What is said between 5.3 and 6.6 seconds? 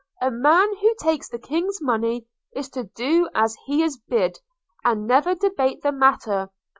debate the matter.